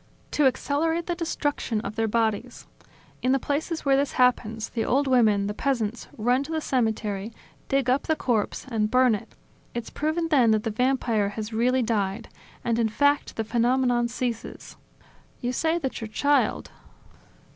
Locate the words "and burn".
8.71-9.13